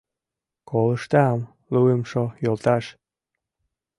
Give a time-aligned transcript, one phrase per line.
[0.69, 1.39] —Колыштам,
[1.73, 2.85] Луымшо йолташ?